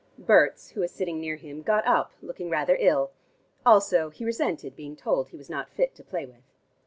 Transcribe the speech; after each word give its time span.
Berts, 0.17 0.71
who 0.71 0.79
was 0.79 0.91
sitting 0.91 1.19
near 1.19 1.35
him, 1.35 1.61
got 1.61 1.85
up, 1.85 2.11
looking 2.23 2.49
rather 2.49 2.75
ill. 2.79 3.11
Also 3.63 4.09
he 4.09 4.25
resented 4.25 4.75
being 4.75 4.95
told 4.95 5.27
he 5.29 5.37
was 5.37 5.47
not 5.47 5.69
fit 5.69 5.93
to 5.93 6.03
play 6.03 6.25
with. 6.25 6.41